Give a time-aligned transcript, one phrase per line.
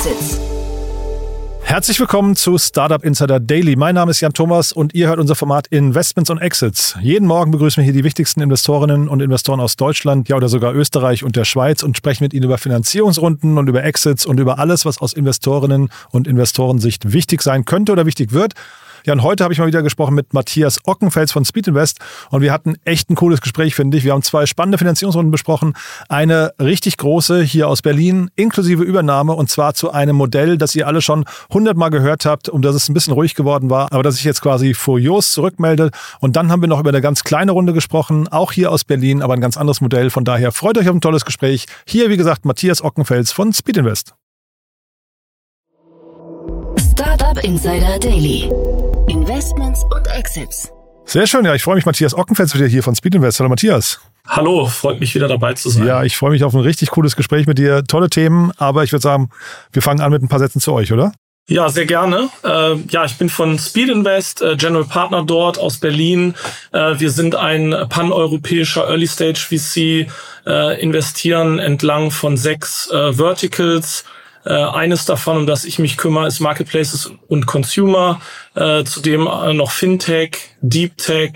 [0.00, 0.40] Exits.
[1.60, 3.76] Herzlich willkommen zu Startup Insider Daily.
[3.76, 6.96] Mein Name ist Jan Thomas und ihr hört unser Format Investments und Exits.
[7.02, 10.74] Jeden Morgen begrüßen wir hier die wichtigsten Investorinnen und Investoren aus Deutschland, ja oder sogar
[10.74, 14.58] Österreich und der Schweiz und sprechen mit ihnen über Finanzierungsrunden und über Exits und über
[14.58, 18.54] alles, was aus Investorinnen und Investorensicht wichtig sein könnte oder wichtig wird.
[19.04, 21.98] Ja, und heute habe ich mal wieder gesprochen mit Matthias Ockenfels von Speed Invest
[22.30, 24.04] und wir hatten echt ein cooles Gespräch, finde ich.
[24.04, 25.74] Wir haben zwei spannende Finanzierungsrunden besprochen.
[26.08, 30.86] Eine richtig große hier aus Berlin, inklusive Übernahme und zwar zu einem Modell, das ihr
[30.86, 34.16] alle schon hundertmal gehört habt, um das es ein bisschen ruhig geworden war, aber das
[34.16, 35.90] ich jetzt quasi furios zurückmelde.
[36.20, 39.22] Und dann haben wir noch über eine ganz kleine Runde gesprochen, auch hier aus Berlin,
[39.22, 40.10] aber ein ganz anderes Modell.
[40.10, 41.66] Von daher freut euch auf ein tolles Gespräch.
[41.86, 44.14] Hier, wie gesagt, Matthias Ockenfels von Speed Invest.
[46.92, 48.50] Startup Insider Daily.
[49.08, 50.72] Investments und Exits.
[51.04, 53.40] Sehr schön, ja, ich freue mich, Matthias Ockenfels wieder hier von Speed Invest.
[53.40, 54.00] Hallo Matthias.
[54.26, 55.86] Hallo, freut mich wieder dabei zu sein.
[55.86, 57.82] Ja, ich freue mich auf ein richtig cooles Gespräch mit dir.
[57.84, 59.30] Tolle Themen, aber ich würde sagen,
[59.72, 61.12] wir fangen an mit ein paar Sätzen zu euch, oder?
[61.48, 62.28] Ja, sehr gerne.
[62.44, 66.34] Äh, ja, ich bin von Speed Invest, äh, General Partner dort aus Berlin.
[66.70, 70.06] Äh, wir sind ein paneuropäischer Early Stage VC,
[70.46, 74.04] äh, investieren entlang von sechs äh, Verticals
[74.44, 78.20] äh, eines davon, um das ich mich kümmere, ist Marketplaces und Consumer,
[78.54, 81.32] äh, zudem äh, noch Fintech, Deep Tech,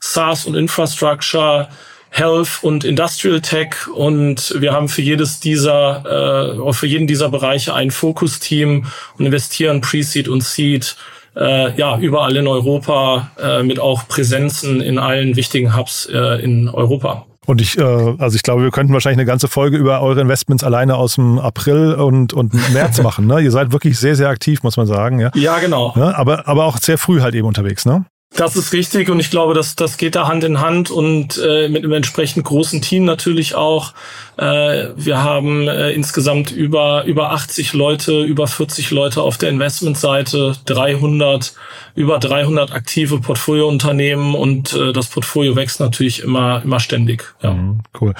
[0.00, 1.68] SaaS und Infrastructure,
[2.10, 7.74] Health und Industrial Tech und wir haben für jedes dieser, äh, für jeden dieser Bereiche
[7.74, 8.86] ein Fokusteam
[9.18, 10.96] und investieren Pre-Seed und Seed
[11.36, 16.68] äh, ja überall in Europa äh, mit auch Präsenzen in allen wichtigen Hubs äh, in
[16.68, 17.26] Europa.
[17.46, 20.64] Und ich, äh, also ich glaube, wir könnten wahrscheinlich eine ganze Folge über eure Investments
[20.64, 23.26] alleine aus dem April und, und März machen.
[23.26, 23.40] Ne?
[23.40, 25.20] Ihr seid wirklich sehr, sehr aktiv, muss man sagen.
[25.20, 25.92] Ja, ja genau.
[25.96, 28.04] Ja, aber, aber auch sehr früh halt eben unterwegs, ne?
[28.36, 31.68] Das ist richtig und ich glaube, dass das geht da Hand in Hand und äh,
[31.68, 33.94] mit einem entsprechend großen Team natürlich auch.
[34.36, 40.56] Äh, wir haben äh, insgesamt über über 80 Leute, über 40 Leute auf der Investmentseite,
[40.64, 41.54] 300
[41.94, 47.32] über 300 aktive Portfoliounternehmen und äh, das Portfolio wächst natürlich immer immer ständig.
[47.40, 47.52] Ja.
[47.52, 48.14] Mhm, cool.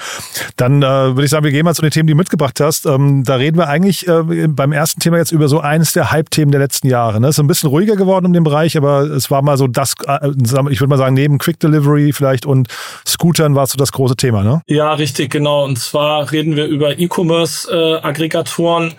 [0.55, 2.85] Dann äh, würde ich sagen, wir gehen mal zu den Themen, die du mitgebracht hast.
[2.85, 6.51] Ähm, da reden wir eigentlich äh, beim ersten Thema jetzt über so eines der Hype-Themen
[6.51, 7.19] der letzten Jahre.
[7.19, 7.27] Ne?
[7.27, 10.79] Ist ein bisschen ruhiger geworden um den Bereich, aber es war mal so das ich
[10.79, 12.67] würde mal sagen, neben Quick Delivery vielleicht und
[13.07, 14.61] Scootern war so das große Thema, ne?
[14.67, 15.65] Ja, richtig, genau.
[15.65, 18.93] Und zwar reden wir über E-Commerce-Aggregatoren.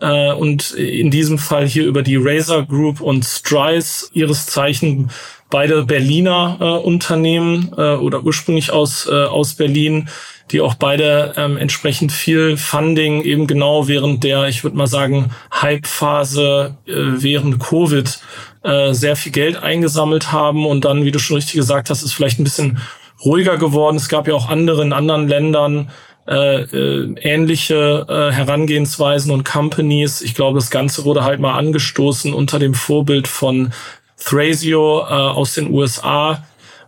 [0.00, 5.10] Äh, und in diesem Fall hier über die Razer Group und Strice, ihres Zeichen
[5.50, 10.08] beide Berliner äh, Unternehmen äh, oder ursprünglich aus, äh, aus Berlin,
[10.50, 15.30] die auch beide ähm, entsprechend viel Funding eben genau während der, ich würde mal sagen,
[15.52, 18.20] Hype-Phase äh, während Covid
[18.64, 22.14] äh, sehr viel Geld eingesammelt haben und dann, wie du schon richtig gesagt hast, ist
[22.14, 22.78] vielleicht ein bisschen
[23.24, 23.96] ruhiger geworden.
[23.96, 25.90] Es gab ja auch andere in anderen Ländern
[26.26, 30.22] äh, äh, ähnliche äh, Herangehensweisen und Companies.
[30.22, 33.72] Ich glaube, das Ganze wurde halt mal angestoßen unter dem Vorbild von
[34.16, 36.42] Thrasio äh, aus den USA,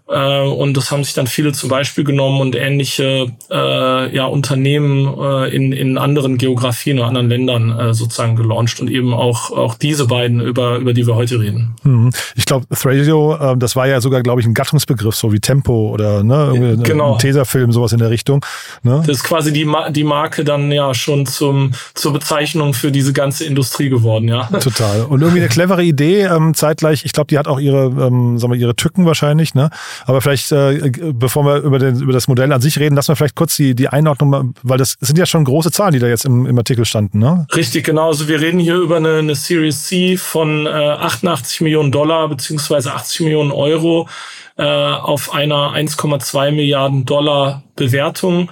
[0.08, 5.12] äh, und das haben sich dann viele zum Beispiel genommen und ähnliche äh, ja, Unternehmen
[5.18, 9.74] äh, in, in anderen Geografien oder anderen Ländern äh, sozusagen gelauncht und eben auch, auch
[9.74, 11.74] diese beiden, über, über die wir heute reden.
[11.82, 12.10] Mhm.
[12.36, 15.90] Ich glaube, Thrasio, äh, das war ja sogar, glaube ich, ein Gattungsbegriff, so wie Tempo
[15.90, 17.16] oder ne, genau.
[17.16, 18.44] Tesafilm, sowas in der Richtung.
[18.84, 19.02] Ne?
[19.06, 23.12] Das ist quasi die, Ma die Marke dann ja schon zum, zur Bezeichnung für diese
[23.12, 24.44] ganze Industrie geworden, ja.
[24.60, 25.02] Total.
[25.02, 28.52] Und irgendwie eine clevere Idee, ähm, zeitgleich, ich glaube, die hat auch ihre, ähm, sagen
[28.52, 29.70] wir, ihre Tücken wahrscheinlich, ne?
[30.04, 33.16] Aber vielleicht, äh, bevor wir über, den, über das Modell an sich reden, lassen wir
[33.16, 36.24] vielleicht kurz die, die Einordnung, weil das sind ja schon große Zahlen, die da jetzt
[36.24, 37.46] im, im Artikel standen, ne?
[37.54, 38.08] Richtig, genau.
[38.08, 42.92] Also wir reden hier über eine, eine Series C von äh, 88 Millionen Dollar beziehungsweise
[42.92, 44.08] 80 Millionen Euro
[44.56, 48.50] äh, auf einer 1,2 Milliarden Dollar Bewertung.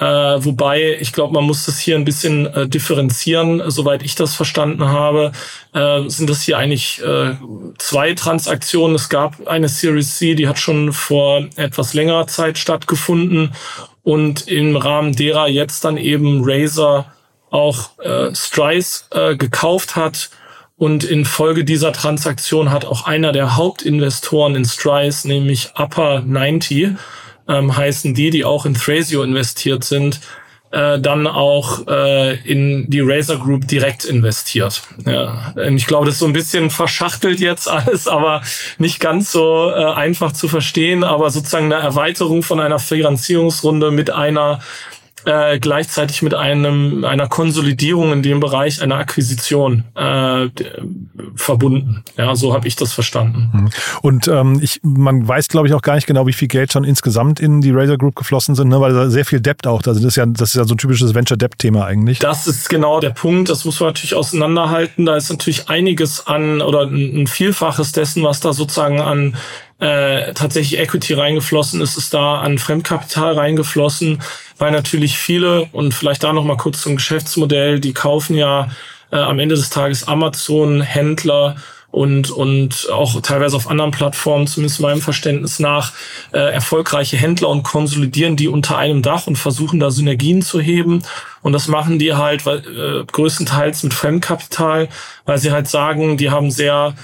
[0.00, 0.04] Äh,
[0.44, 3.62] wobei, ich glaube, man muss das hier ein bisschen äh, differenzieren.
[3.70, 5.32] Soweit ich das verstanden habe,
[5.74, 7.34] äh, sind das hier eigentlich äh,
[7.76, 8.96] zwei Transaktionen.
[8.96, 13.52] Es gab eine Series C, die hat schon vor etwas längerer Zeit stattgefunden
[14.02, 17.12] und im Rahmen derer jetzt dann eben Razer
[17.50, 20.30] auch äh, Strice äh, gekauft hat.
[20.78, 26.92] Und in Folge dieser Transaktion hat auch einer der Hauptinvestoren in Strice, nämlich Upper 90,
[27.50, 30.20] ähm, heißen die, die auch in Thrasio investiert sind,
[30.70, 34.82] äh, dann auch äh, in die Razer Group direkt investiert.
[35.04, 35.52] Ja.
[35.68, 38.42] Ich glaube, das ist so ein bisschen verschachtelt jetzt alles, aber
[38.78, 44.10] nicht ganz so äh, einfach zu verstehen, aber sozusagen eine Erweiterung von einer Finanzierungsrunde mit
[44.10, 44.60] einer
[45.24, 50.48] äh, gleichzeitig mit einem einer Konsolidierung in dem Bereich einer Akquisition, äh,
[51.34, 52.02] verbunden.
[52.16, 53.50] Ja, so habe ich das verstanden.
[53.52, 53.70] Mhm.
[54.02, 56.84] Und ähm, ich, man weiß, glaube ich, auch gar nicht genau, wie viel Geld schon
[56.84, 58.80] insgesamt in die Razer Group geflossen sind, ne?
[58.80, 59.82] weil da sehr viel Debt auch.
[59.86, 62.18] Also das ist ja, das ist ja so ein typisches Venture-Debt-Thema eigentlich.
[62.18, 63.48] Das ist genau der Punkt.
[63.48, 65.06] Das muss man natürlich auseinanderhalten.
[65.06, 69.36] Da ist natürlich einiges an oder ein Vielfaches dessen, was da sozusagen an
[69.80, 74.22] äh, tatsächlich Equity reingeflossen ist, ist da an Fremdkapital reingeflossen,
[74.58, 78.68] weil natürlich viele und vielleicht da noch mal kurz zum Geschäftsmodell, die kaufen ja
[79.10, 81.56] äh, am Ende des Tages Amazon Händler
[81.90, 85.92] und und auch teilweise auf anderen Plattformen, zumindest meinem Verständnis nach,
[86.32, 91.02] äh, erfolgreiche Händler und konsolidieren die unter einem Dach und versuchen da Synergien zu heben.
[91.42, 94.88] Und das machen die halt weil, äh, größtenteils mit Fremdkapital,
[95.24, 96.94] weil sie halt sagen, die haben sehr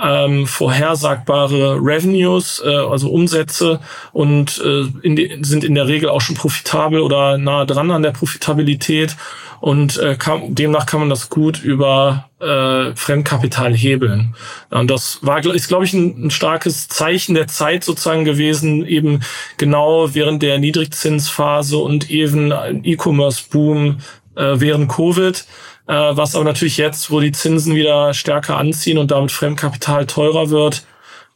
[0.00, 3.80] ähm, vorhersagbare Revenues, äh, also Umsätze
[4.12, 8.02] und äh, in die, sind in der Regel auch schon profitabel oder nahe dran an
[8.02, 9.16] der Profitabilität
[9.60, 14.34] und äh, kann, demnach kann man das gut über äh, Fremdkapital hebeln.
[14.70, 19.20] Und das war, ist, glaube ich, ein, ein starkes Zeichen der Zeit sozusagen gewesen, eben
[19.58, 22.52] genau während der Niedrigzinsphase und eben
[22.84, 23.98] E-Commerce-Boom
[24.34, 25.44] äh, während Covid
[25.90, 30.84] was aber natürlich jetzt, wo die Zinsen wieder stärker anziehen und damit Fremdkapital teurer wird,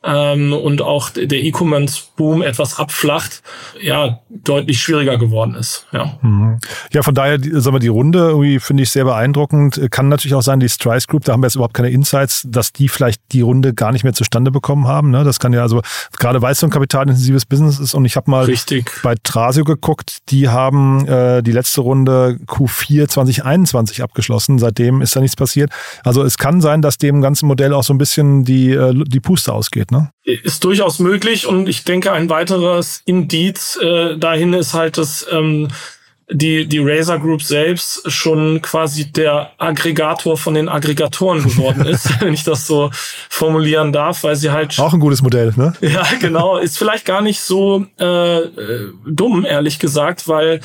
[0.05, 3.43] ähm, und auch der E-Commerce-Boom etwas abflacht,
[3.81, 5.87] ja, deutlich schwieriger geworden ist.
[5.93, 6.59] Ja, mhm.
[6.93, 9.81] ja von daher, sagen wir, die Runde irgendwie finde ich sehr beeindruckend.
[9.91, 12.73] Kann natürlich auch sein, die Strice Group, da haben wir jetzt überhaupt keine Insights, dass
[12.73, 15.11] die vielleicht die Runde gar nicht mehr zustande bekommen haben.
[15.11, 15.25] Ne?
[15.25, 15.81] Das kann ja also,
[16.19, 18.91] gerade weil es so ein kapitalintensives Business ist und ich habe mal Richtig.
[19.03, 24.59] bei Trasio geguckt, die haben äh, die letzte Runde Q4 2021 abgeschlossen.
[24.59, 25.71] Seitdem ist da nichts passiert.
[26.05, 29.21] Also es kann sein, dass dem ganzen Modell auch so ein bisschen die, äh, die
[29.21, 29.93] Puste ausgeht.
[29.94, 30.11] Ne?
[30.25, 35.69] Ist durchaus möglich und ich denke, ein weiteres Indiz äh, dahin ist halt, dass ähm,
[36.31, 42.32] die, die Razer Group selbst schon quasi der Aggregator von den Aggregatoren geworden ist, wenn
[42.32, 42.91] ich das so
[43.29, 44.79] formulieren darf, weil sie halt.
[44.79, 45.75] Auch ein gutes Modell, ne?
[45.81, 46.56] Ja, genau.
[46.56, 48.41] Ist vielleicht gar nicht so äh,
[49.06, 50.61] dumm, ehrlich gesagt, weil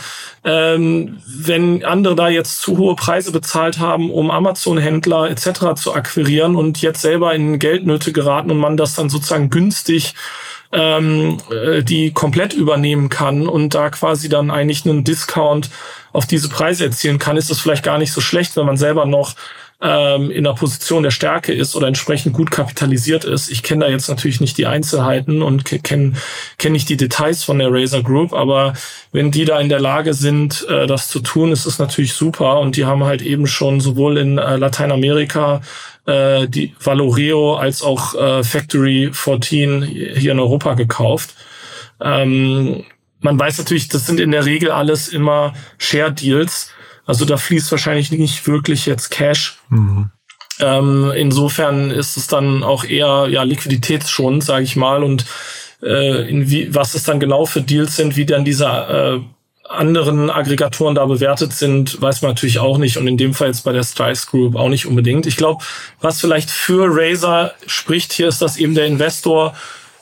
[0.45, 5.75] ähm, wenn andere da jetzt zu hohe Preise bezahlt haben, um Amazon-Händler etc.
[5.75, 10.13] zu akquirieren und jetzt selber in Geldnöte geraten und man das dann sozusagen günstig
[10.71, 15.69] ähm, äh, die komplett übernehmen kann und da quasi dann eigentlich einen Discount
[16.13, 19.06] auf diese Preise erzielen kann, ist das vielleicht gar nicht so schlecht, wenn man selber
[19.06, 19.36] noch
[19.81, 23.50] ähm, in der Position der Stärke ist oder entsprechend gut kapitalisiert ist.
[23.50, 26.13] Ich kenne da jetzt natürlich nicht die Einzelheiten und kenne
[26.57, 28.74] kenn nicht die Details von der Razer Group, aber
[29.12, 32.60] wenn die da in der Lage sind, äh, das zu tun, ist es natürlich super.
[32.60, 35.62] Und die haben halt eben schon sowohl in äh, Lateinamerika
[36.09, 41.35] äh, die Valoreo als auch äh, Factory 14 hier in Europa gekauft.
[42.01, 42.83] Ähm,
[43.19, 46.71] man weiß natürlich, das sind in der Regel alles immer Share Deals.
[47.06, 49.59] Also da fließt wahrscheinlich nicht wirklich jetzt Cash.
[49.69, 50.09] Mhm.
[50.59, 55.03] Ähm, insofern ist es dann auch eher ja liquiditätsschonend, sage ich mal.
[55.03, 55.25] Und
[55.81, 59.19] äh, in wie, was es dann genau für Deals sind, wie dann dieser äh,
[59.69, 63.63] anderen Aggregatoren da bewertet sind, weiß man natürlich auch nicht und in dem Fall jetzt
[63.63, 65.27] bei der Strice Group auch nicht unbedingt.
[65.27, 65.63] Ich glaube,
[66.01, 69.56] was vielleicht für Razer spricht hier, ist, dass eben der Investor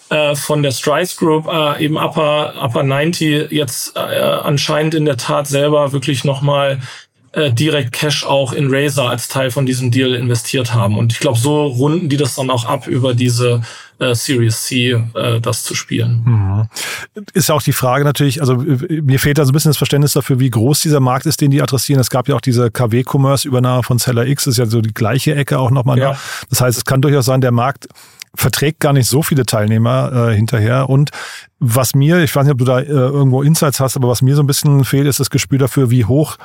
[0.09, 5.17] äh, von der Strice Group äh, eben Upper, Upper 90 jetzt äh, anscheinend in der
[5.17, 6.79] Tat selber wirklich nochmal
[7.33, 10.97] äh, direkt Cash auch in Razer als Teil von diesem Deal investiert haben.
[10.97, 13.61] Und ich glaube, so runden die das dann auch ab über diese
[13.99, 16.21] äh, Series C äh, das zu spielen.
[16.25, 17.23] Mhm.
[17.33, 20.13] Ist ja auch die Frage natürlich, also mir fehlt da so ein bisschen das Verständnis
[20.13, 21.99] dafür, wie groß dieser Markt ist, den die adressieren.
[21.99, 25.59] Es gab ja auch diese KW-Commerce-Übernahme von Seller X, ist ja so die gleiche Ecke
[25.59, 25.97] auch nochmal.
[25.97, 26.03] Ne?
[26.03, 26.19] Ja.
[26.49, 27.87] Das heißt, es kann durchaus sein, der Markt
[28.37, 30.89] verträgt gar nicht so viele Teilnehmer äh, hinterher.
[30.89, 31.09] Und
[31.59, 34.35] was mir, ich weiß nicht, ob du da äh, irgendwo Insights hast, aber was mir
[34.35, 36.37] so ein bisschen fehlt, ist das Gespür dafür, wie hoch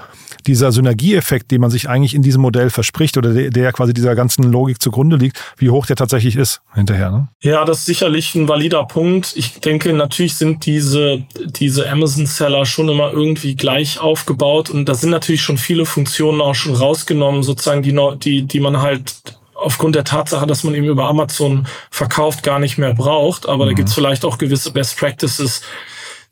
[0.46, 4.14] dieser Synergieeffekt, den man sich eigentlich in diesem Modell verspricht oder der, der quasi dieser
[4.14, 7.10] ganzen Logik zugrunde liegt, wie hoch der tatsächlich ist hinterher.
[7.10, 7.28] Ne?
[7.42, 9.34] Ja, das ist sicherlich ein valider Punkt.
[9.36, 15.10] Ich denke, natürlich sind diese, diese Amazon-Seller schon immer irgendwie gleich aufgebaut und da sind
[15.10, 20.04] natürlich schon viele Funktionen auch schon rausgenommen, sozusagen, die, die, die man halt aufgrund der
[20.04, 23.48] Tatsache, dass man eben über Amazon verkauft, gar nicht mehr braucht.
[23.48, 23.70] Aber mhm.
[23.70, 25.62] da gibt es vielleicht auch gewisse Best Practices,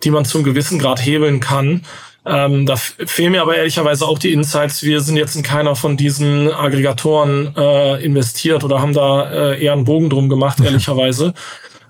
[0.03, 1.83] die man zum gewissen Grad hebeln kann.
[2.27, 4.83] Ähm, da fehlen mir aber ehrlicherweise auch die Insights.
[4.83, 9.73] Wir sind jetzt in keiner von diesen Aggregatoren äh, investiert oder haben da äh, eher
[9.73, 11.33] einen Bogen drum gemacht, ehrlicherweise.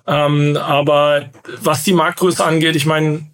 [0.07, 1.27] Ähm, aber
[1.63, 3.27] was die Marktgröße angeht, ich meine,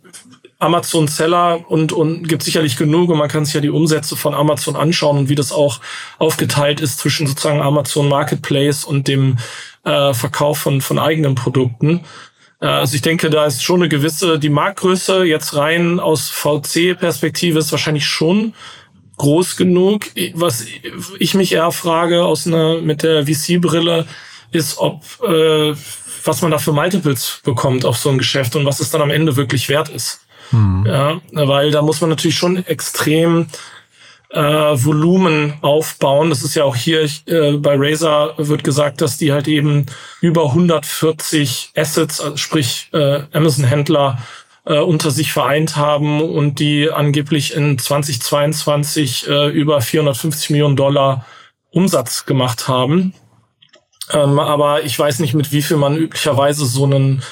[0.59, 4.35] Amazon Seller und, und gibt sicherlich genug und man kann sich ja die Umsätze von
[4.35, 5.81] Amazon anschauen und wie das auch
[6.19, 9.37] aufgeteilt ist zwischen sozusagen Amazon Marketplace und dem
[9.85, 12.01] äh, Verkauf von, von eigenen Produkten.
[12.61, 17.59] Äh, also ich denke, da ist schon eine gewisse, die Marktgröße jetzt rein aus VC-Perspektive
[17.59, 18.55] ist wahrscheinlich schon
[19.19, 20.07] groß genug.
[20.35, 20.65] Was
[21.19, 24.07] ich mich eher frage aus einer mit der VC-Brille
[24.53, 25.75] ist, ob äh,
[26.25, 29.11] was man da für Multiples bekommt auf so ein Geschäft und was es dann am
[29.11, 30.26] Ende wirklich wert ist.
[30.51, 30.87] Mhm.
[30.87, 33.47] Ja, weil da muss man natürlich schon extrem
[34.31, 36.31] äh, Volumen aufbauen.
[36.31, 39.87] Das ist ja auch hier äh, bei Razer wird gesagt, dass die halt eben
[40.21, 44.19] über 140 Assets, also sprich äh, Amazon-Händler
[44.65, 51.25] äh, unter sich vereint haben und die angeblich in 2022 äh, über 450 Millionen Dollar
[51.71, 53.15] Umsatz gemacht haben.
[54.13, 57.23] Ähm, aber ich weiß nicht, mit wie viel man üblicherweise so einen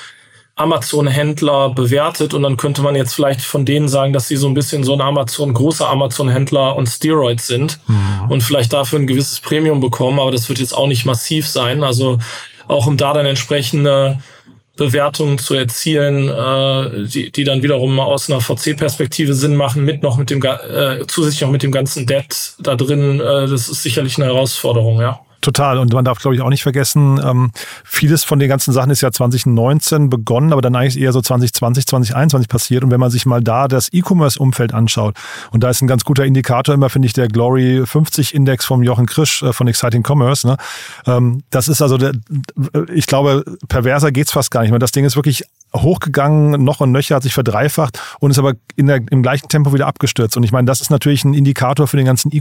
[0.57, 4.55] Amazon-Händler bewertet und dann könnte man jetzt vielleicht von denen sagen, dass sie so ein
[4.55, 8.31] bisschen so ein Amazon, großer Amazon-Händler und Steroids sind mhm.
[8.31, 11.83] und vielleicht dafür ein gewisses Premium bekommen, aber das wird jetzt auch nicht massiv sein.
[11.83, 12.19] Also
[12.69, 14.19] auch um da dann entsprechende
[14.77, 20.17] Bewertungen zu erzielen, äh, die, die dann wiederum aus einer VC-Perspektive Sinn machen, mit noch
[20.17, 24.17] mit dem äh, zusätzlich noch mit dem ganzen Debt da drin, äh, das ist sicherlich
[24.17, 25.21] eine Herausforderung, ja.
[25.45, 25.77] Total.
[25.77, 27.51] Und man darf, glaube ich, auch nicht vergessen, ähm,
[27.85, 31.87] vieles von den ganzen Sachen ist ja 2019 begonnen, aber dann eigentlich eher so 2020,
[31.87, 32.83] 2021 passiert.
[32.83, 35.15] Und wenn man sich mal da das E-Commerce-Umfeld anschaut,
[35.51, 38.83] und da ist ein ganz guter Indikator immer, finde ich, der Glory 50 Index vom
[38.83, 40.47] Jochen Krisch äh, von Exciting Commerce.
[40.47, 40.57] Ne?
[41.07, 42.13] Ähm, das ist also, der,
[42.95, 44.79] ich glaube, perverser geht's fast gar nicht mehr.
[44.79, 45.45] Das Ding ist wirklich
[45.77, 49.73] hochgegangen, noch und nöcher, hat sich verdreifacht und ist aber in der, im gleichen Tempo
[49.73, 50.37] wieder abgestürzt.
[50.37, 52.37] Und ich meine, das ist natürlich ein Indikator für den ganzen äh,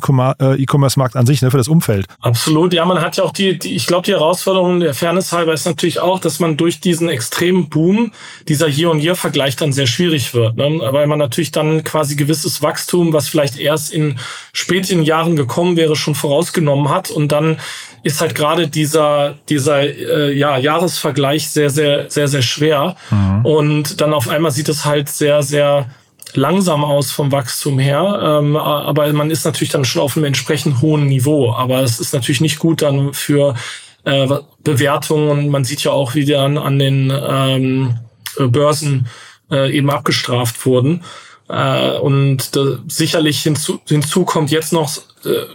[0.56, 2.06] E-Commerce-Markt an sich, ne, für das Umfeld.
[2.22, 2.74] Absolut.
[2.74, 5.66] Ja, man hat ja auch die, die ich glaube, die Herausforderung der Fairness halber ist
[5.66, 8.12] natürlich auch, dass man durch diesen extremen Boom
[8.48, 10.58] dieser Year-on-Year-Vergleich dann sehr schwierig wird.
[10.58, 10.80] Ne?
[10.92, 14.20] Weil man natürlich dann quasi gewisses Wachstum, was vielleicht erst in
[14.54, 17.58] späten Jahren gekommen wäre, schon vorausgenommen hat und dann
[18.04, 23.46] ist halt gerade dieser dieser äh, ja Jahresvergleich sehr sehr sehr sehr schwer mhm.
[23.46, 25.88] und dann auf einmal sieht es halt sehr sehr
[26.36, 30.82] langsam aus vom Wachstum her, ähm, aber man ist natürlich dann schon auf einem entsprechend
[30.82, 31.54] hohen Niveau.
[31.54, 33.56] Aber es ist natürlich nicht gut dann für
[34.04, 34.28] äh,
[34.64, 38.00] Bewertungen und man sieht ja auch, wie die dann an den ähm,
[38.38, 39.08] Börsen
[39.52, 41.04] äh, eben abgestraft wurden.
[41.50, 44.90] Äh, und äh, sicherlich hinzu, hinzu kommt jetzt noch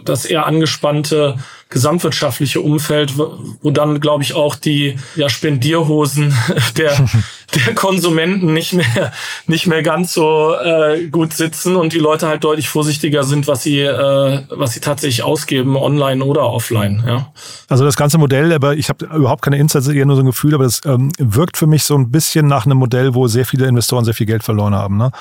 [0.03, 1.35] das eher angespannte
[1.69, 6.33] gesamtwirtschaftliche Umfeld, wo dann, glaube ich, auch die ja, Spendierhosen
[6.77, 7.07] der,
[7.55, 9.11] der Konsumenten nicht mehr,
[9.45, 13.61] nicht mehr ganz so äh, gut sitzen und die Leute halt deutlich vorsichtiger sind, was
[13.61, 17.03] sie, äh, was sie tatsächlich ausgeben, online oder offline.
[17.05, 17.31] Ja.
[17.67, 20.55] Also das ganze Modell, aber ich habe überhaupt keine Insights, eher nur so ein Gefühl,
[20.55, 23.67] aber das ähm, wirkt für mich so ein bisschen nach einem Modell, wo sehr viele
[23.67, 24.97] Investoren sehr viel Geld verloren haben.
[24.97, 25.11] Ne?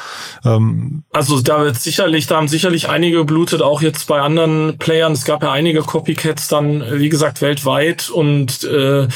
[0.47, 4.38] Ähm also da wird sicherlich, da haben sicherlich einige geblutet, auch jetzt bei anderen
[4.78, 5.12] Playern.
[5.12, 8.11] Es gab ja einige Copycats dann, wie gesagt, weltweit.
[8.11, 9.09] Und äh,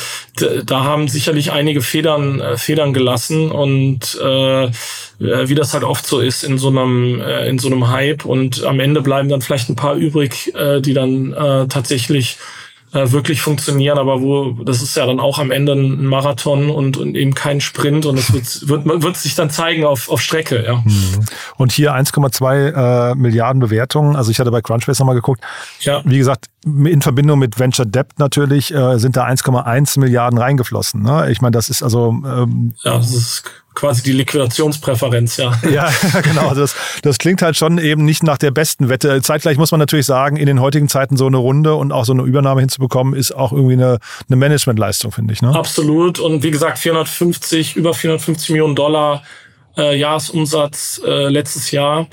[0.64, 3.50] da haben sicherlich einige Federn, äh, Federn gelassen.
[3.50, 4.70] Und äh,
[5.18, 8.24] wie das halt oft so ist in so einem, äh, in so einem Hype.
[8.24, 12.38] Und am Ende bleiben dann vielleicht ein paar übrig, äh, die dann äh, tatsächlich
[12.92, 16.96] äh, wirklich funktionieren, aber wo das ist ja dann auch am Ende ein Marathon und,
[16.96, 20.64] und eben kein Sprint und es wird, wird, wird sich dann zeigen auf, auf Strecke.
[20.64, 20.76] Ja.
[20.76, 21.24] Mhm.
[21.56, 24.14] Und hier 1,2 äh, Milliarden Bewertungen.
[24.14, 25.40] Also ich hatte bei Crunchbase nochmal geguckt.
[25.80, 26.02] Ja.
[26.04, 31.02] Wie gesagt, in Verbindung mit Venture Debt natürlich äh, sind da 1,1 Milliarden reingeflossen.
[31.02, 31.30] Ne?
[31.30, 35.52] Ich meine, das ist also ähm, ja, das ist quasi die Liquidationspräferenz, ja.
[35.70, 35.90] Ja,
[36.22, 36.48] genau.
[36.48, 39.22] Also das, das klingt halt schon eben nicht nach der besten Wette.
[39.22, 42.12] Zeitgleich muss man natürlich sagen, in den heutigen Zeiten so eine Runde und auch so
[42.12, 43.98] eine Übernahme hinzubekommen, ist auch irgendwie eine,
[44.28, 45.42] eine Managementleistung, finde ich.
[45.42, 45.54] Ne?
[45.54, 46.18] Absolut.
[46.18, 49.22] Und wie gesagt, 450, über 450 Millionen Dollar
[49.76, 52.06] äh, Jahresumsatz äh, letztes Jahr.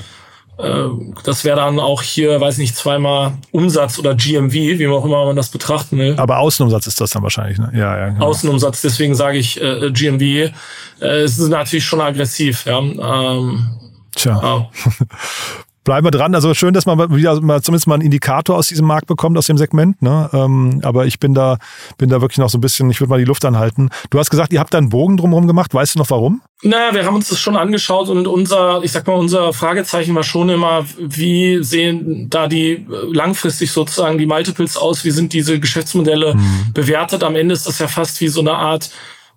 [0.59, 0.89] Äh,
[1.23, 5.35] das wäre dann auch hier, weiß nicht, zweimal Umsatz oder GMV, wie auch immer man
[5.35, 6.15] das betrachten will.
[6.17, 7.71] Aber Außenumsatz ist das dann wahrscheinlich, ne?
[7.73, 8.09] Ja, ja.
[8.09, 8.25] Genau.
[8.25, 10.21] Außenumsatz, deswegen sage ich äh, GMV.
[10.21, 10.51] Äh,
[10.99, 12.79] es ist natürlich schon aggressiv, ja.
[12.79, 13.69] Ähm,
[14.15, 14.39] Tja.
[14.41, 14.69] Ja.
[15.89, 16.35] bleiben wir dran.
[16.35, 19.47] Also schön, dass man wieder mal zumindest mal einen Indikator aus diesem Markt bekommt, aus
[19.47, 19.99] dem Segment.
[20.03, 20.29] Ne?
[20.33, 21.57] Ähm, aber ich bin da,
[21.97, 23.89] bin da wirklich noch so ein bisschen, ich würde mal die Luft anhalten.
[24.11, 25.73] Du hast gesagt, ihr habt da einen Bogen drumherum gemacht.
[25.73, 26.43] Weißt du noch warum?
[26.61, 30.21] Naja, wir haben uns das schon angeschaut und unser, ich sag mal, unser Fragezeichen war
[30.21, 35.03] schon immer, wie sehen da die langfristig sozusagen die Multiples aus?
[35.05, 36.71] Wie sind diese Geschäftsmodelle mhm.
[36.71, 37.23] bewertet?
[37.23, 38.91] Am Ende ist das ja fast wie so eine Art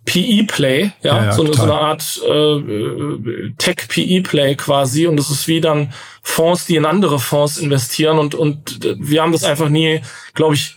[0.05, 5.07] PE-Play, ja, ja, ja so, so, eine Art äh, Tech-PE-Play quasi.
[5.07, 5.93] Und das ist wie dann
[6.23, 8.19] Fonds, die in andere Fonds investieren.
[8.19, 10.01] Und, und wir haben das einfach nie,
[10.35, 10.77] glaube ich,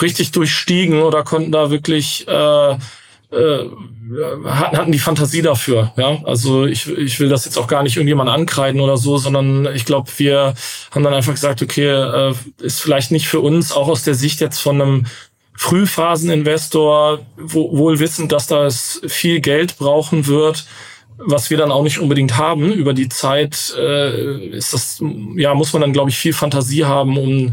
[0.00, 2.76] richtig durchstiegen oder konnten da wirklich äh,
[3.32, 3.70] äh,
[4.44, 5.92] hatten die Fantasie dafür.
[5.96, 9.74] Ja, also ich, ich will das jetzt auch gar nicht irgendjemand ankreiden oder so, sondern
[9.74, 10.54] ich glaube, wir
[10.92, 14.40] haben dann einfach gesagt, okay, äh, ist vielleicht nicht für uns auch aus der Sicht
[14.40, 15.06] jetzt von einem
[15.56, 20.66] Frühphaseninvestor, wo, wohl wissend, dass das viel Geld brauchen wird,
[21.18, 22.72] was wir dann auch nicht unbedingt haben.
[22.72, 25.02] Über die Zeit äh, ist das,
[25.36, 27.52] ja, muss man dann, glaube ich, viel Fantasie haben, um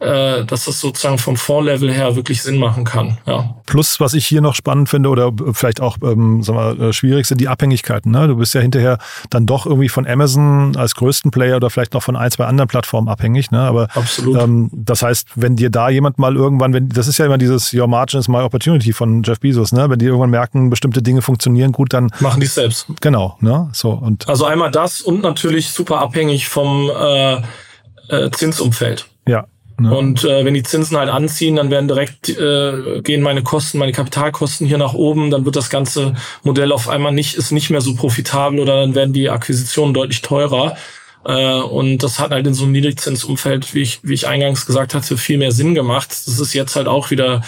[0.00, 3.18] äh, dass das sozusagen vom Vorlevel her wirklich Sinn machen kann.
[3.26, 3.54] Ja.
[3.66, 7.26] Plus, was ich hier noch spannend finde oder vielleicht auch ähm, sagen wir, äh, schwierig
[7.26, 8.10] sind die Abhängigkeiten.
[8.10, 8.26] Ne?
[8.28, 8.98] Du bist ja hinterher
[9.30, 12.68] dann doch irgendwie von Amazon als größten Player oder vielleicht noch von ein, zwei anderen
[12.68, 13.50] Plattformen abhängig.
[13.50, 13.60] Ne?
[13.60, 14.42] Aber Absolut.
[14.42, 17.72] Ähm, das heißt, wenn dir da jemand mal irgendwann, wenn das ist ja immer dieses
[17.72, 19.88] Your Margin is my opportunity von Jeff Bezos, ne?
[19.88, 22.86] Wenn die irgendwann merken, bestimmte Dinge funktionieren gut, dann machen die es selbst.
[23.00, 23.70] Genau, ne?
[23.72, 27.36] So und also einmal das und natürlich super abhängig vom äh,
[28.08, 29.06] äh, Zinsumfeld.
[29.26, 29.46] Ja,
[29.80, 29.90] ja.
[29.90, 33.92] Und äh, wenn die Zinsen halt anziehen, dann werden direkt äh, gehen meine Kosten, meine
[33.92, 37.80] Kapitalkosten hier nach oben, dann wird das ganze Modell auf einmal nicht ist nicht mehr
[37.80, 40.76] so profitabel oder dann werden die Akquisitionen deutlich teurer.
[41.24, 44.94] Äh, und das hat halt in so einem Niedrigzinsumfeld, wie ich, wie ich eingangs gesagt
[44.94, 46.10] hatte, viel mehr Sinn gemacht.
[46.10, 47.42] Das ist jetzt halt auch wieder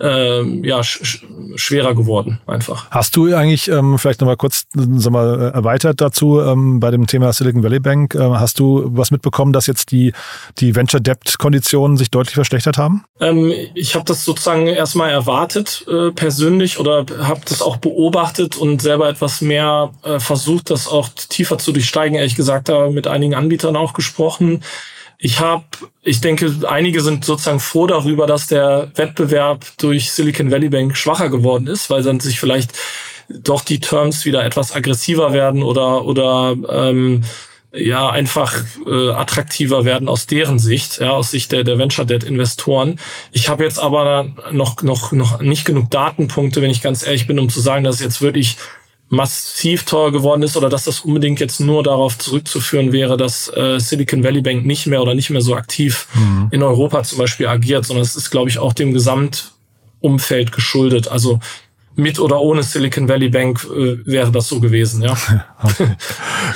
[0.00, 1.24] äh, ja, sch
[1.56, 2.90] schwerer geworden einfach.
[2.90, 7.32] Hast du eigentlich ähm, vielleicht nochmal kurz sag mal, erweitert dazu ähm, bei dem Thema
[7.32, 8.14] Silicon Valley Bank?
[8.14, 10.12] Äh, hast du was mitbekommen, dass jetzt die,
[10.58, 13.04] die Venture Debt Konditionen sich deutlich verschlechtert haben?
[13.20, 18.80] Ähm, ich habe das sozusagen erstmal erwartet äh, persönlich oder habe das auch beobachtet und
[18.82, 22.16] selber etwas mehr äh, versucht, das auch tiefer zu durchsteigen.
[22.16, 24.62] Ehrlich gesagt, da mit einigen Anbietern auch gesprochen.
[25.20, 25.64] Ich habe,
[26.02, 31.28] ich denke, einige sind sozusagen froh darüber, dass der Wettbewerb durch Silicon Valley Bank schwacher
[31.28, 32.72] geworden ist, weil dann sich vielleicht
[33.28, 37.24] doch die Terms wieder etwas aggressiver werden oder oder ähm,
[37.72, 38.54] ja einfach
[38.86, 42.98] äh, attraktiver werden aus deren Sicht, ja aus Sicht der der Venture Debt Investoren.
[43.32, 47.40] Ich habe jetzt aber noch noch noch nicht genug Datenpunkte, wenn ich ganz ehrlich bin,
[47.40, 48.56] um zu sagen, dass jetzt wirklich
[49.10, 53.78] massiv teuer geworden ist oder dass das unbedingt jetzt nur darauf zurückzuführen wäre, dass äh,
[53.78, 56.48] Silicon Valley Bank nicht mehr oder nicht mehr so aktiv mhm.
[56.50, 61.08] in Europa zum Beispiel agiert, sondern es ist, glaube ich, auch dem Gesamtumfeld geschuldet.
[61.08, 61.40] Also
[61.98, 65.16] mit oder ohne Silicon Valley Bank äh, wäre das so gewesen, ja.
[65.62, 65.96] Okay.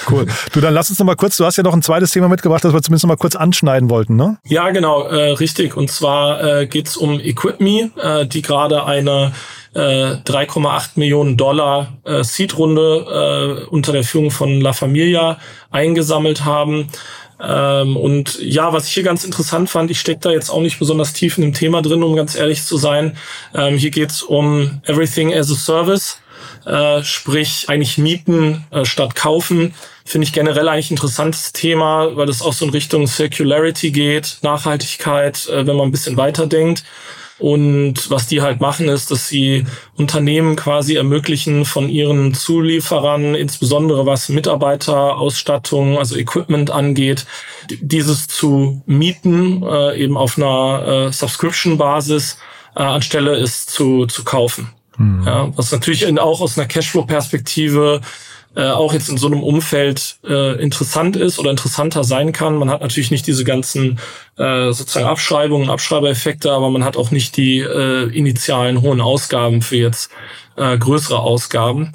[0.08, 0.26] Cool.
[0.52, 2.64] Du, dann lass uns noch mal kurz, du hast ja noch ein zweites Thema mitgebracht,
[2.64, 4.38] das wir zumindest noch mal kurz anschneiden wollten, ne?
[4.46, 5.76] Ja, genau, äh, richtig.
[5.76, 9.32] Und zwar äh, geht um EquipMe, äh, die gerade eine
[9.74, 15.38] 3,8 äh, Millionen Dollar äh, Seed-Runde äh, unter der Führung von La Familia
[15.70, 16.88] eingesammelt haben.
[17.40, 20.78] Ähm, und ja, was ich hier ganz interessant fand, ich stecke da jetzt auch nicht
[20.78, 23.16] besonders tief in dem Thema drin, um ganz ehrlich zu sein.
[23.54, 26.18] Ähm, hier geht's um Everything as a Service.
[26.64, 32.26] Äh, sprich eigentlich mieten äh, statt kaufen, finde ich generell eigentlich ein interessantes Thema, weil
[32.26, 36.84] das auch so in Richtung Circularity geht, Nachhaltigkeit, äh, wenn man ein bisschen weiterdenkt.
[37.38, 39.64] Und was die halt machen, ist, dass sie
[39.96, 47.26] Unternehmen quasi ermöglichen, von ihren Zulieferern, insbesondere was Mitarbeiterausstattung, also Equipment angeht,
[47.80, 52.38] dieses zu mieten, äh, eben auf einer äh, Subscription-Basis,
[52.76, 54.70] äh, anstelle es zu, zu kaufen.
[54.96, 55.22] Mhm.
[55.26, 58.02] Ja, was natürlich auch aus einer Cashflow-Perspektive
[58.54, 62.56] äh, auch jetzt in so einem Umfeld äh, interessant ist oder interessanter sein kann.
[62.56, 63.98] Man hat natürlich nicht diese ganzen
[64.36, 69.76] äh, sozusagen Abschreibungen, Abschreibereffekte, aber man hat auch nicht die äh, initialen hohen Ausgaben für
[69.76, 70.10] jetzt
[70.56, 71.92] äh, größere Ausgaben.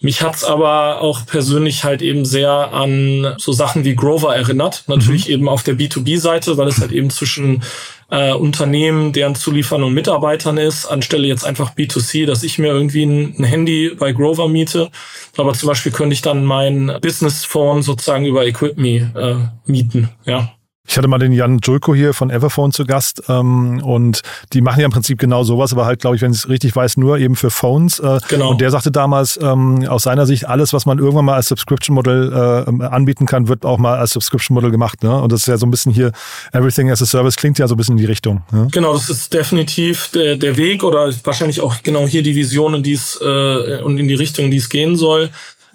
[0.00, 4.84] Mich hat's aber auch persönlich halt eben sehr an so Sachen wie Grover erinnert.
[4.88, 5.34] Natürlich mhm.
[5.34, 7.62] eben auf der B2B-Seite, weil es halt eben zwischen
[8.10, 13.04] äh, Unternehmen, deren Zuliefern und Mitarbeitern ist, anstelle jetzt einfach B2C, dass ich mir irgendwie
[13.04, 14.90] ein, ein, Handy bei Grover miete.
[15.36, 20.55] Aber zum Beispiel könnte ich dann mein Business Phone sozusagen über EquipMe äh, mieten, ja.
[20.88, 24.20] Ich hatte mal den Jan Julko hier von Everphone zu Gast ähm, und
[24.52, 26.74] die machen ja im Prinzip genau sowas, aber halt, glaube ich, wenn ich es richtig
[26.74, 27.98] weiß, nur eben für Phones.
[27.98, 28.50] Äh, genau.
[28.50, 32.32] Und der sagte damals, ähm, aus seiner Sicht, alles, was man irgendwann mal als Subscription-Modell
[32.32, 35.02] äh, anbieten kann, wird auch mal als Subscription-Modell gemacht.
[35.02, 35.20] Ne?
[35.20, 36.12] Und das ist ja so ein bisschen hier,
[36.52, 38.42] Everything as a Service klingt ja so ein bisschen in die Richtung.
[38.52, 38.68] Ne?
[38.70, 42.82] Genau, das ist definitiv der, der Weg oder wahrscheinlich auch genau hier die Vision in
[42.82, 45.30] dies, äh, und in die Richtung, in die es gehen soll.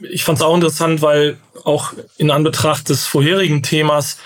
[0.10, 4.18] Ich fand es auch interessant, weil auch in Anbetracht des vorherigen Themas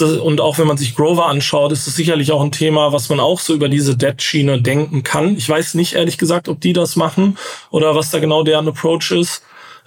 [0.00, 3.20] und auch wenn man sich Grover anschaut, ist es sicherlich auch ein Thema, was man
[3.20, 5.36] auch so über diese Dead-Schiene denken kann.
[5.36, 7.36] Ich weiß nicht ehrlich gesagt, ob die das machen
[7.70, 9.42] oder was da genau deren Approach ist.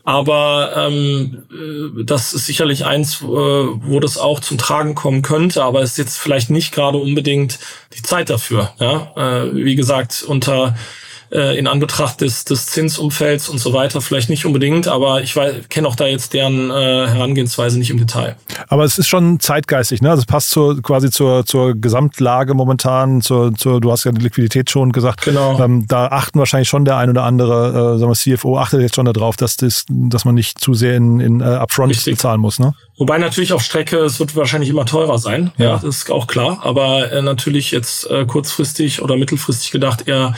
[0.05, 5.63] Aber ähm, äh, das ist sicherlich eins, äh, wo das auch zum Tragen kommen könnte.
[5.63, 7.57] Aber es ist jetzt vielleicht nicht gerade unbedingt
[7.97, 8.71] die Zeit dafür.
[8.79, 9.11] Ja?
[9.15, 10.75] Äh, wie gesagt, unter
[11.31, 15.35] äh, in Anbetracht des, des Zinsumfelds und so weiter vielleicht nicht unbedingt, aber ich
[15.69, 16.73] kenne auch da jetzt deren äh,
[17.07, 18.35] Herangehensweise nicht im Detail.
[18.67, 20.09] Aber es ist schon zeitgeistig, ne?
[20.09, 24.21] Also es passt zur, quasi zur, zur Gesamtlage momentan, zur, zur, du hast ja die
[24.21, 25.21] Liquidität schon gesagt.
[25.23, 25.59] Genau.
[25.59, 28.95] Ähm, da achten wahrscheinlich schon der ein oder andere, äh, sagen wir, CFO achtet jetzt
[28.95, 32.15] schon darauf, dass das, dass man nicht zu sehr in, in uh, Upfront Richtig.
[32.15, 32.73] bezahlen muss, ne?
[32.97, 35.51] Wobei natürlich auf Strecke, es wird wahrscheinlich immer teurer sein.
[35.57, 36.59] Ja, ja das ist auch klar.
[36.63, 40.33] Aber äh, natürlich jetzt äh, kurzfristig oder mittelfristig gedacht eher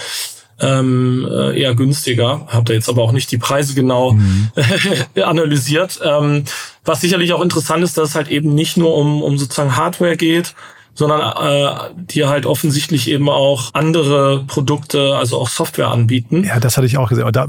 [0.59, 2.47] ähm, äh, eher günstiger.
[2.47, 4.51] Hab da jetzt aber auch nicht die Preise genau mhm.
[5.23, 5.99] analysiert.
[6.03, 6.45] Ähm,
[6.83, 10.17] was sicherlich auch interessant ist, dass es halt eben nicht nur um, um sozusagen Hardware
[10.17, 10.55] geht,
[10.97, 16.43] sondern äh, die halt offensichtlich eben auch andere Produkte, also auch Software anbieten.
[16.43, 17.31] Ja, das hatte ich auch gesehen.
[17.31, 17.47] Da,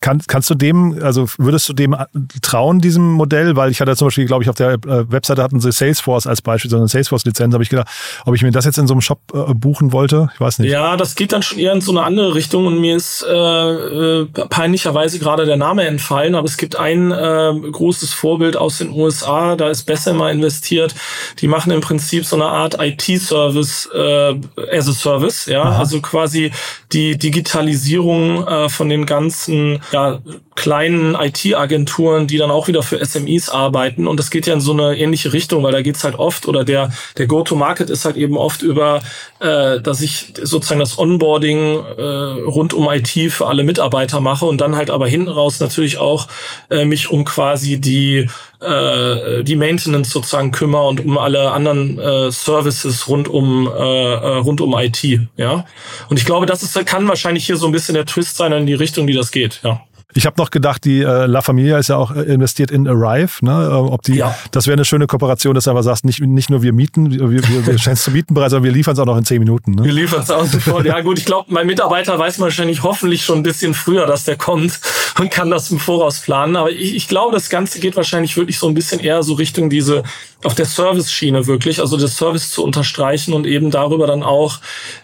[0.00, 1.96] kann, kannst du dem, also würdest du dem
[2.42, 3.54] trauen, diesem Modell?
[3.54, 6.42] Weil ich hatte zum Beispiel, glaube ich, auf der äh, Webseite hatten sie Salesforce als
[6.42, 7.86] Beispiel, so eine Salesforce-Lizenz, habe ich gedacht,
[8.26, 10.28] ob ich mir das jetzt in so einem Shop äh, buchen wollte.
[10.34, 10.72] Ich weiß nicht.
[10.72, 13.32] Ja, das geht dann schon eher in so eine andere Richtung und mir ist äh,
[13.32, 18.90] äh, peinlicherweise gerade der Name entfallen, aber es gibt ein äh, großes Vorbild aus den
[18.90, 20.96] USA, da ist besser mal investiert.
[21.38, 24.34] Die machen im Prinzip so eine Art IT-Service äh,
[24.72, 25.78] as a Service, ja, Aha.
[25.78, 26.50] also quasi
[26.92, 30.18] die Digitalisierung äh, von den ganzen ja,
[30.54, 34.06] kleinen IT-Agenturen, die dann auch wieder für SMEs arbeiten.
[34.06, 36.64] Und das geht ja in so eine ähnliche Richtung, weil da geht's halt oft oder
[36.64, 39.02] der der Go-to-Market ist halt eben oft über,
[39.40, 44.60] äh, dass ich sozusagen das Onboarding äh, rund um IT für alle Mitarbeiter mache und
[44.60, 46.28] dann halt aber hinten raus natürlich auch
[46.70, 48.28] äh, mich um quasi die
[48.60, 54.36] äh, die Maintenance sozusagen kümmere und um alle anderen äh, Services rund um äh, äh
[54.38, 55.02] rund um IT,
[55.36, 55.64] ja.
[56.08, 58.66] Und ich glaube, das ist, kann wahrscheinlich hier so ein bisschen der Twist sein in
[58.66, 59.82] die Richtung, die das geht, ja.
[60.14, 63.44] Ich habe noch gedacht, die äh, La Familia ist ja auch äh, investiert in Arrive.
[63.44, 63.50] Ne?
[63.50, 64.36] Äh, ob die, ja.
[64.50, 67.30] Das wäre eine schöne Kooperation, dass du aber sagst, nicht, nicht nur wir mieten, wir,
[67.30, 69.38] wir, wir scheinen es zu mieten bereits, sondern wir liefern es auch noch in zehn
[69.38, 69.72] Minuten.
[69.72, 69.84] Ne?
[69.84, 70.84] Wir liefern es auch sofort.
[70.84, 74.36] ja gut, ich glaube, mein Mitarbeiter weiß wahrscheinlich hoffentlich schon ein bisschen früher, dass der
[74.36, 74.80] kommt
[75.18, 76.56] und kann das im Voraus planen.
[76.56, 79.70] Aber ich, ich glaube, das Ganze geht wahrscheinlich wirklich so ein bisschen eher so Richtung
[79.70, 80.02] diese
[80.42, 84.58] auf der Service-Schiene wirklich, also das Service zu unterstreichen und eben darüber dann auch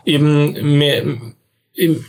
[0.04, 1.04] eben mehr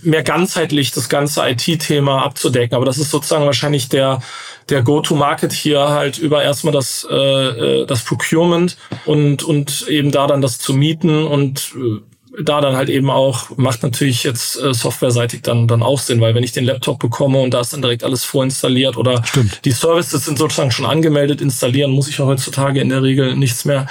[0.02, 2.76] mehr ganzheitlich das ganze IT-Thema abzudecken.
[2.76, 4.22] Aber das ist sozusagen wahrscheinlich der,
[4.70, 10.28] der Go-to-Market hier halt über erstmal das, äh, äh, das Procurement und, und eben da
[10.28, 12.02] dann das zu mieten und äh,
[12.44, 16.36] da dann halt eben auch, macht natürlich jetzt äh, softwareseitig dann, dann auch Sinn, weil
[16.36, 19.66] wenn ich den Laptop bekomme und da ist dann direkt alles vorinstalliert oder Stimmt.
[19.66, 23.66] die Services sind sozusagen schon angemeldet, installieren muss ich ja heutzutage in der Regel nichts
[23.66, 23.88] mehr,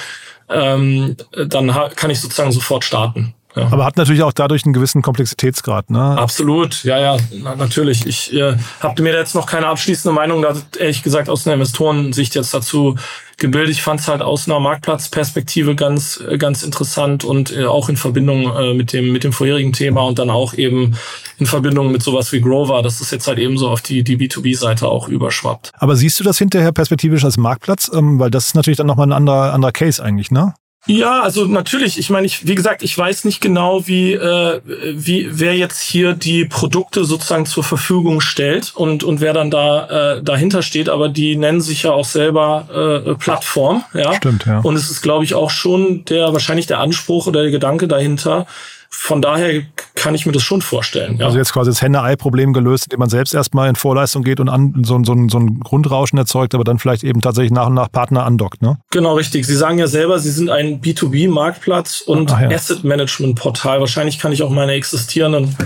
[0.49, 1.17] ähm,
[1.49, 3.35] dann kann ich sozusagen sofort starten.
[3.57, 3.69] Ja.
[3.71, 6.19] Aber hat natürlich auch dadurch einen gewissen Komplexitätsgrad, ne?
[6.19, 8.07] Absolut, ja, ja, na, natürlich.
[8.07, 12.35] Ich äh, habe mir jetzt noch keine abschließende Meinung, da ehrlich gesagt aus einer Investorensicht
[12.35, 12.97] jetzt dazu
[13.39, 13.71] gebildet.
[13.71, 18.55] Ich fand es halt aus einer Marktplatzperspektive ganz, ganz interessant und äh, auch in Verbindung
[18.55, 20.95] äh, mit dem mit dem vorherigen Thema und dann auch eben
[21.39, 24.19] in Verbindung mit sowas wie Grover, dass es jetzt halt eben so auf die die
[24.19, 25.73] B2B-Seite auch überschwappt.
[25.79, 29.07] Aber siehst du das hinterher perspektivisch als Marktplatz, ähm, weil das ist natürlich dann nochmal
[29.07, 30.55] ein anderer anderer Case eigentlich, ne?
[30.87, 31.99] Ja, also natürlich.
[31.99, 34.61] Ich meine, ich, wie gesagt, ich weiß nicht genau, wie, äh,
[34.93, 40.17] wie wer jetzt hier die Produkte sozusagen zur Verfügung stellt und und wer dann da
[40.17, 40.89] äh, dahinter steht.
[40.89, 44.15] Aber die nennen sich ja auch selber äh, Plattform, ja.
[44.15, 44.61] Stimmt, ja.
[44.61, 48.47] Und es ist, glaube ich, auch schon der wahrscheinlich der Anspruch oder der Gedanke dahinter,
[48.91, 49.63] von daher
[49.95, 51.19] kann ich mir das schon vorstellen.
[51.19, 51.27] Ja.
[51.27, 54.83] Also jetzt quasi das Henne-Ei-Problem gelöst, indem man selbst erstmal in Vorleistung geht und an,
[54.85, 58.25] so, so, so ein Grundrauschen erzeugt, aber dann vielleicht eben tatsächlich nach und nach Partner
[58.25, 58.79] andockt, ne?
[58.91, 59.47] Genau, richtig.
[59.47, 62.51] Sie sagen ja selber, Sie sind ein B2B-Marktplatz und ja.
[62.51, 63.81] Asset-Management-Portal.
[63.81, 65.57] Wahrscheinlich kann ich auch meine existierenden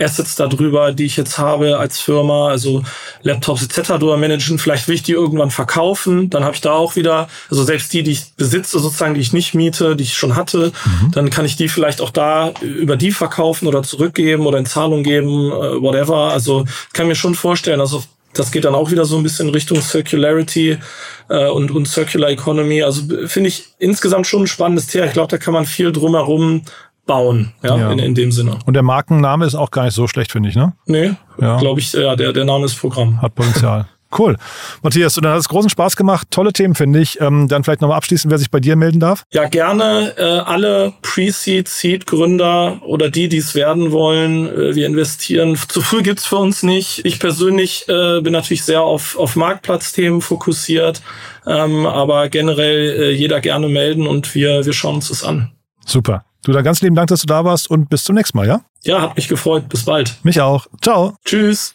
[0.00, 2.82] Assets darüber, die ich jetzt habe als Firma, also
[3.22, 3.88] Laptops etc.
[3.88, 4.58] darüber managen.
[4.58, 6.30] Vielleicht will ich die irgendwann verkaufen.
[6.30, 9.32] Dann habe ich da auch wieder, also selbst die, die ich besitze, sozusagen, die ich
[9.32, 11.10] nicht miete, die ich schon hatte, mhm.
[11.12, 15.02] dann kann ich die vielleicht auch da über die verkaufen oder zurückgeben oder in Zahlung
[15.02, 16.32] geben, äh, whatever.
[16.32, 18.02] Also kann mir schon vorstellen, also
[18.34, 20.78] das geht dann auch wieder so ein bisschen Richtung Circularity
[21.28, 22.82] äh, und, und Circular Economy.
[22.82, 25.06] Also finde ich insgesamt schon ein spannendes Thema.
[25.06, 26.62] Ich glaube, da kann man viel drumherum
[27.06, 27.90] bauen, ja, ja.
[27.90, 28.58] In, in dem Sinne.
[28.66, 30.74] Und der Markenname ist auch gar nicht so schlecht, finde ich, ne?
[30.86, 31.58] Nee, ja.
[31.58, 33.20] glaube ich, ja, der, der Name ist Programm.
[33.20, 33.88] Hat Potenzial.
[34.16, 34.36] Cool.
[34.82, 36.28] Matthias, und dann hat es großen Spaß gemacht.
[36.30, 37.20] Tolle Themen, finde ich.
[37.20, 39.22] Ähm, dann vielleicht nochmal abschließend, wer sich bei dir melden darf.
[39.32, 44.48] Ja, gerne äh, alle Pre-Seed, Seed-Gründer oder die, die es werden wollen.
[44.48, 45.56] Äh, wir investieren.
[45.68, 47.04] Zu früh gibt's für uns nicht.
[47.04, 51.02] Ich persönlich äh, bin natürlich sehr auf, auf Marktplatzthemen fokussiert.
[51.46, 55.52] Ähm, aber generell äh, jeder gerne melden und wir, wir schauen uns das an.
[55.86, 56.24] Super.
[56.44, 58.60] Du, dann ganz lieben Dank, dass du da warst und bis zum nächsten Mal, ja?
[58.84, 59.68] Ja, hat mich gefreut.
[59.68, 60.14] Bis bald.
[60.22, 60.66] Mich auch.
[60.80, 61.16] Ciao.
[61.24, 61.74] Tschüss.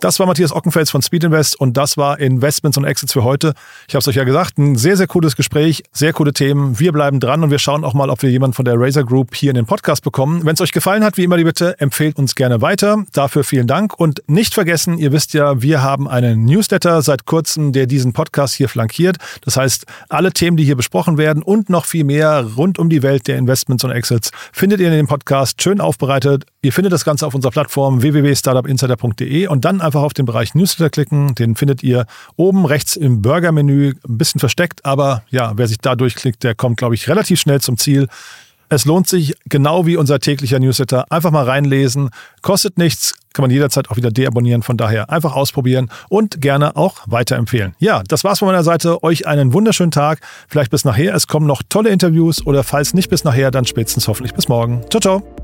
[0.00, 3.52] das war Matthias Ockenfels von Speed Invest und das war Investments und Exits für heute.
[3.86, 6.78] Ich habe es euch ja gesagt, ein sehr, sehr cooles Gespräch, sehr coole Themen.
[6.80, 9.34] Wir bleiben dran und wir schauen auch mal, ob wir jemanden von der Razer Group
[9.34, 10.44] hier in den Podcast bekommen.
[10.46, 13.04] Wenn es euch gefallen hat, wie immer die Bitte, empfehlt uns gerne weiter.
[13.12, 17.72] Dafür vielen Dank und nicht vergessen, ihr wisst ja, wir haben einen Newsletter seit kurzem,
[17.72, 19.18] der diesen Podcast hier flankiert.
[19.42, 23.02] Das heißt, alle Themen, die hier besprochen werden und noch viel mehr rund um die
[23.02, 26.46] Welt der Investments und Exits findet ihr in dem Podcast schön aufbereitet.
[26.62, 30.88] Ihr findet das Ganze auf unserer Plattform www.startupinsider.de und dann einfach auf den Bereich Newsletter
[30.88, 31.34] klicken.
[31.34, 35.96] Den findet ihr oben rechts im Burger-Menü, ein bisschen versteckt, aber ja, wer sich da
[35.96, 38.06] durchklickt, der kommt, glaube ich, relativ schnell zum Ziel.
[38.68, 42.10] Es lohnt sich, genau wie unser täglicher Newsletter, einfach mal reinlesen.
[42.40, 44.62] Kostet nichts, kann man jederzeit auch wieder deabonnieren.
[44.62, 47.74] Von daher einfach ausprobieren und gerne auch weiterempfehlen.
[47.80, 49.02] Ja, das war's von meiner Seite.
[49.02, 50.20] Euch einen wunderschönen Tag.
[50.46, 51.16] Vielleicht bis nachher.
[51.16, 54.82] Es kommen noch tolle Interviews oder falls nicht bis nachher, dann spätestens hoffentlich bis morgen.
[54.88, 55.39] Ciao, ciao.